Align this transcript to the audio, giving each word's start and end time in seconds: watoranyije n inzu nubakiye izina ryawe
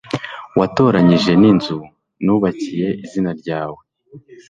watoranyije 0.59 1.31
n 1.41 1.43
inzu 1.51 1.79
nubakiye 2.25 2.87
izina 3.03 3.31
ryawe 3.39 3.81